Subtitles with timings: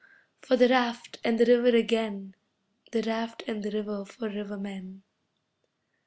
[0.41, 2.33] for the raft and the river again,
[2.91, 5.03] The raft and the river for rivermen.